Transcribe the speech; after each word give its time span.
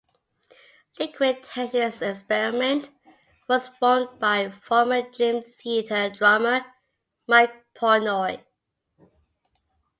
Liquid 0.97 1.43
Tension 1.43 1.93
Experiment 2.09 2.89
was 3.47 3.67
formed 3.67 4.17
by 4.17 4.49
former 4.49 5.03
Dream 5.11 5.43
Theater 5.43 6.09
drummer 6.09 6.65
Mike 7.27 7.67
Portnoy. 7.75 8.43